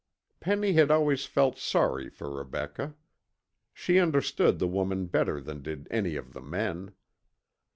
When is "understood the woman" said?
3.99-5.05